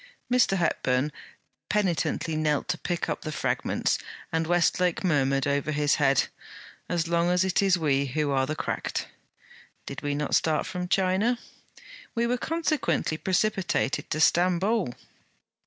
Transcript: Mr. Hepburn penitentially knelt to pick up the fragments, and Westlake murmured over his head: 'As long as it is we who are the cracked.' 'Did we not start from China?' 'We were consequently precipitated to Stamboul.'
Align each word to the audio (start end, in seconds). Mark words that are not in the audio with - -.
Mr. 0.33 0.57
Hepburn 0.57 1.11
penitentially 1.69 2.35
knelt 2.35 2.67
to 2.69 2.79
pick 2.79 3.07
up 3.07 3.21
the 3.21 3.31
fragments, 3.31 3.99
and 4.31 4.47
Westlake 4.47 5.03
murmured 5.03 5.45
over 5.45 5.71
his 5.71 5.93
head: 6.01 6.23
'As 6.89 7.07
long 7.07 7.29
as 7.29 7.43
it 7.45 7.61
is 7.61 7.77
we 7.77 8.07
who 8.07 8.31
are 8.31 8.47
the 8.47 8.55
cracked.' 8.55 9.05
'Did 9.85 10.01
we 10.01 10.15
not 10.15 10.33
start 10.33 10.65
from 10.65 10.87
China?' 10.87 11.37
'We 12.15 12.25
were 12.25 12.37
consequently 12.39 13.15
precipitated 13.19 14.09
to 14.09 14.19
Stamboul.' 14.19 14.95